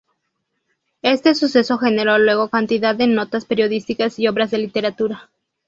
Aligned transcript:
Este 1.03 1.35
suceso 1.35 1.77
generó 1.77 2.17
luego 2.17 2.49
cantidad 2.49 2.95
de 2.95 3.05
notas 3.05 3.45
periodísticas 3.45 4.17
y 4.17 4.27
obras 4.27 4.49
de 4.49 4.57
literatura. 4.57 5.29